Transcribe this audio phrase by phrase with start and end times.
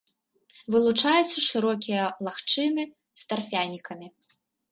[0.75, 2.83] Вылучаюцца шырокія лагчыны
[3.21, 4.07] з тарфянікамі.